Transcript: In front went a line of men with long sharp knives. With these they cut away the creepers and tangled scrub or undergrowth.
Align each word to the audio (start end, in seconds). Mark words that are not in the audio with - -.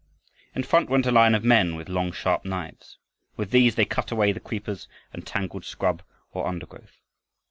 In 0.55 0.63
front 0.63 0.89
went 0.89 1.05
a 1.05 1.11
line 1.11 1.35
of 1.35 1.43
men 1.43 1.75
with 1.75 1.87
long 1.87 2.11
sharp 2.11 2.43
knives. 2.43 2.97
With 3.37 3.51
these 3.51 3.75
they 3.75 3.85
cut 3.85 4.09
away 4.09 4.31
the 4.31 4.39
creepers 4.39 4.87
and 5.13 5.27
tangled 5.27 5.63
scrub 5.63 6.01
or 6.33 6.47
undergrowth. 6.47 6.97